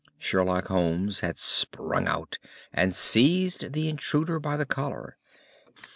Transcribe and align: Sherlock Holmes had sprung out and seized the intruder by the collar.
Sherlock 0.17 0.69
Holmes 0.69 1.19
had 1.19 1.37
sprung 1.37 2.07
out 2.07 2.39
and 2.73 2.95
seized 2.95 3.73
the 3.73 3.87
intruder 3.87 4.39
by 4.39 4.57
the 4.57 4.65
collar. 4.65 5.19